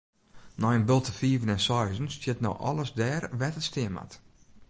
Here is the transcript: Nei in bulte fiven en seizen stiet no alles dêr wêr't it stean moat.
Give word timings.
Nei 0.61 0.75
in 0.77 0.85
bulte 0.89 1.11
fiven 1.19 1.49
en 1.53 1.59
seizen 1.67 2.07
stiet 2.15 2.39
no 2.41 2.51
alles 2.69 2.91
dêr 2.99 3.23
wêr't 3.39 3.59
it 3.61 3.67
stean 3.69 3.93
moat. 3.95 4.13